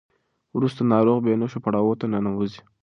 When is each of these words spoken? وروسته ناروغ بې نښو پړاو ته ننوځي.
وروسته 0.55 0.81
ناروغ 0.93 1.17
بې 1.25 1.33
نښو 1.41 1.59
پړاو 1.65 1.93
ته 1.99 2.05
ننوځي. 2.13 2.61